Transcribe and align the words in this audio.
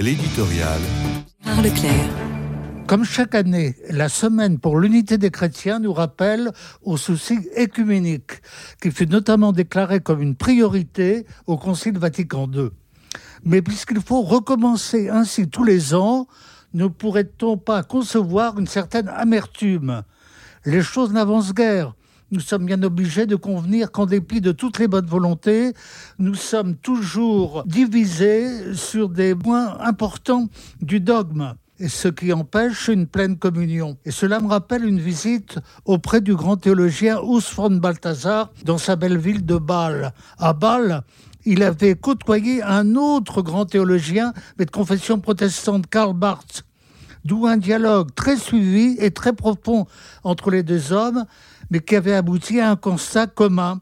L'éditorial. 0.00 0.80
Leclerc. 1.62 2.08
Comme 2.86 3.04
chaque 3.04 3.34
année, 3.34 3.76
la 3.90 4.08
semaine 4.08 4.58
pour 4.58 4.78
l'unité 4.78 5.18
des 5.18 5.30
chrétiens 5.30 5.78
nous 5.78 5.92
rappelle 5.92 6.52
au 6.80 6.96
souci 6.96 7.38
écuménique, 7.54 8.40
qui 8.80 8.92
fut 8.92 9.06
notamment 9.06 9.52
déclaré 9.52 10.00
comme 10.00 10.22
une 10.22 10.36
priorité 10.36 11.26
au 11.46 11.58
Concile 11.58 11.98
Vatican 11.98 12.50
II. 12.50 12.70
Mais 13.44 13.60
puisqu'il 13.60 14.00
faut 14.00 14.22
recommencer 14.22 15.10
ainsi 15.10 15.50
tous 15.50 15.64
les 15.64 15.92
ans, 15.92 16.26
ne 16.72 16.86
pourrait-on 16.86 17.58
pas 17.58 17.82
concevoir 17.82 18.58
une 18.58 18.68
certaine 18.68 19.08
amertume? 19.08 20.02
Les 20.64 20.80
choses 20.80 21.12
n'avancent 21.12 21.52
guère. 21.52 21.92
Nous 22.32 22.40
sommes 22.40 22.64
bien 22.64 22.80
obligés 22.84 23.26
de 23.26 23.34
convenir 23.34 23.90
qu'en 23.90 24.06
dépit 24.06 24.40
de 24.40 24.52
toutes 24.52 24.78
les 24.78 24.86
bonnes 24.86 25.06
volontés, 25.06 25.72
nous 26.20 26.36
sommes 26.36 26.76
toujours 26.76 27.64
divisés 27.66 28.74
sur 28.74 29.08
des 29.08 29.34
points 29.34 29.76
importants 29.80 30.48
du 30.80 31.00
dogme 31.00 31.54
et 31.80 31.88
ce 31.88 32.06
qui 32.06 32.32
empêche 32.32 32.86
une 32.86 33.08
pleine 33.08 33.36
communion. 33.36 33.96
Et 34.04 34.12
cela 34.12 34.38
me 34.38 34.46
rappelle 34.46 34.84
une 34.84 35.00
visite 35.00 35.58
auprès 35.86 36.20
du 36.20 36.36
grand 36.36 36.56
théologien 36.56 37.20
Ous 37.20 37.42
von 37.56 37.70
Balthasar 37.70 38.52
dans 38.64 38.78
sa 38.78 38.94
belle 38.94 39.18
ville 39.18 39.44
de 39.44 39.56
Bâle. 39.56 40.12
À 40.38 40.52
Bâle, 40.52 41.02
il 41.44 41.64
avait 41.64 41.96
côtoyé 41.96 42.62
un 42.62 42.94
autre 42.94 43.42
grand 43.42 43.64
théologien, 43.64 44.34
mais 44.56 44.66
de 44.66 44.70
confession 44.70 45.18
protestante, 45.18 45.88
Karl 45.88 46.14
Barth, 46.14 46.64
d'où 47.24 47.46
un 47.46 47.56
dialogue 47.56 48.14
très 48.14 48.36
suivi 48.36 48.96
et 48.98 49.10
très 49.10 49.32
profond 49.32 49.86
entre 50.24 50.50
les 50.50 50.62
deux 50.62 50.92
hommes, 50.92 51.24
mais 51.70 51.80
qui 51.80 51.96
avait 51.96 52.14
abouti 52.14 52.60
à 52.60 52.70
un 52.70 52.76
constat 52.76 53.26
commun 53.26 53.80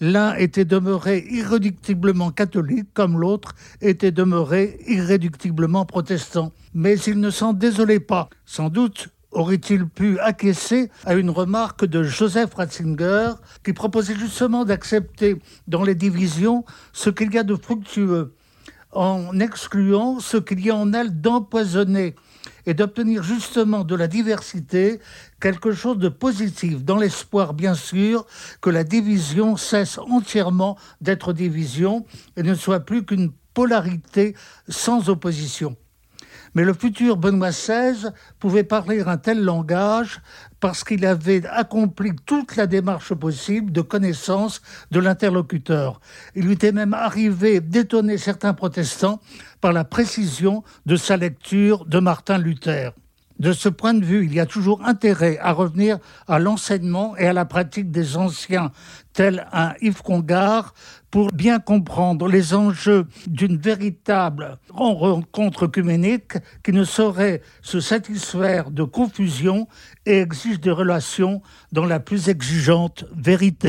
L'un 0.00 0.36
était 0.36 0.64
demeuré 0.64 1.26
irréductiblement 1.28 2.30
catholique, 2.30 2.86
comme 2.94 3.18
l'autre 3.18 3.54
était 3.80 4.12
demeuré 4.12 4.78
irréductiblement 4.86 5.84
protestant. 5.86 6.52
Mais 6.72 6.96
il 7.00 7.18
ne 7.18 7.30
s'en 7.30 7.52
désolait 7.52 7.98
pas. 7.98 8.28
Sans 8.46 8.68
doute 8.68 9.08
aurait-il 9.32 9.86
pu 9.86 10.18
acquiescer 10.20 10.90
à 11.04 11.14
une 11.14 11.30
remarque 11.30 11.84
de 11.84 12.04
Joseph 12.04 12.54
Ratzinger 12.54 13.32
qui 13.64 13.72
proposait 13.72 14.14
justement 14.14 14.64
d'accepter 14.64 15.36
dans 15.66 15.82
les 15.82 15.96
divisions 15.96 16.64
ce 16.92 17.10
qu'il 17.10 17.34
y 17.34 17.38
a 17.38 17.42
de 17.42 17.56
fructueux 17.56 18.34
en 18.92 19.38
excluant 19.38 20.20
ce 20.20 20.36
qu'il 20.36 20.64
y 20.64 20.70
a 20.70 20.76
en 20.76 20.92
elle 20.92 21.20
d'empoisonné 21.20 22.14
et 22.68 22.74
d'obtenir 22.74 23.22
justement 23.22 23.82
de 23.82 23.94
la 23.94 24.08
diversité 24.08 25.00
quelque 25.40 25.72
chose 25.72 25.96
de 25.96 26.10
positif, 26.10 26.84
dans 26.84 26.98
l'espoir 26.98 27.54
bien 27.54 27.72
sûr 27.72 28.26
que 28.60 28.68
la 28.68 28.84
division 28.84 29.56
cesse 29.56 29.96
entièrement 29.96 30.76
d'être 31.00 31.32
division 31.32 32.04
et 32.36 32.42
ne 32.42 32.54
soit 32.54 32.80
plus 32.80 33.06
qu'une 33.06 33.32
polarité 33.54 34.36
sans 34.68 35.08
opposition. 35.08 35.76
Mais 36.58 36.64
le 36.64 36.74
futur 36.74 37.16
Benoît 37.16 37.50
XVI 37.50 38.08
pouvait 38.40 38.64
parler 38.64 39.02
un 39.02 39.16
tel 39.16 39.44
langage 39.44 40.20
parce 40.58 40.82
qu'il 40.82 41.06
avait 41.06 41.46
accompli 41.46 42.10
toute 42.26 42.56
la 42.56 42.66
démarche 42.66 43.14
possible 43.14 43.70
de 43.70 43.80
connaissance 43.80 44.60
de 44.90 44.98
l'interlocuteur. 44.98 46.00
Il 46.34 46.46
lui 46.46 46.54
était 46.54 46.72
même 46.72 46.94
arrivé 46.94 47.60
d'étonner 47.60 48.18
certains 48.18 48.54
protestants 48.54 49.20
par 49.60 49.72
la 49.72 49.84
précision 49.84 50.64
de 50.84 50.96
sa 50.96 51.16
lecture 51.16 51.84
de 51.84 52.00
Martin 52.00 52.38
Luther. 52.38 52.92
De 53.38 53.52
ce 53.52 53.68
point 53.68 53.94
de 53.94 54.04
vue, 54.04 54.24
il 54.24 54.34
y 54.34 54.40
a 54.40 54.46
toujours 54.46 54.84
intérêt 54.84 55.38
à 55.40 55.52
revenir 55.52 55.98
à 56.26 56.40
l'enseignement 56.40 57.16
et 57.16 57.26
à 57.26 57.32
la 57.32 57.44
pratique 57.44 57.92
des 57.92 58.16
anciens, 58.16 58.72
tel 59.12 59.46
un 59.52 59.74
Yves 59.80 60.02
Congar, 60.02 60.74
pour 61.10 61.28
bien 61.32 61.58
comprendre 61.60 62.28
les 62.28 62.54
enjeux 62.54 63.06
d'une 63.26 63.56
véritable 63.56 64.58
rencontre 64.70 65.64
œcuménique 65.64 66.32
qui 66.64 66.72
ne 66.72 66.84
saurait 66.84 67.40
se 67.62 67.80
satisfaire 67.80 68.70
de 68.70 68.82
confusion 68.82 69.68
et 70.04 70.18
exige 70.18 70.60
des 70.60 70.70
relations 70.70 71.40
dans 71.72 71.86
la 71.86 72.00
plus 72.00 72.28
exigeante 72.28 73.04
vérité. 73.16 73.66